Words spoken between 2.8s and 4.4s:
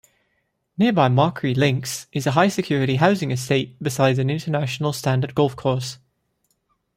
housing estate beside an